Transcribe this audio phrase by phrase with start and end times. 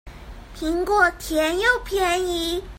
[0.57, 2.63] 蘋果甜又便宜